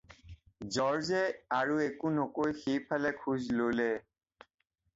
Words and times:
জৰ্জে 0.75 1.19
আৰু 1.59 1.77
একো 1.89 2.13
নকৈ 2.15 2.57
সেই 2.63 2.81
ফালে 2.89 3.15
খোজ 3.21 3.53
ল'লে। 3.61 3.89